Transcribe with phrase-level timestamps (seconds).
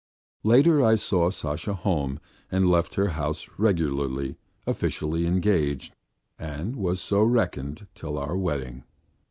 [0.41, 2.19] Later I saw Sasha home
[2.51, 4.35] and left her house regularly,
[4.65, 5.93] officially engaged,
[6.39, 8.83] and was so reckoned till our wedding.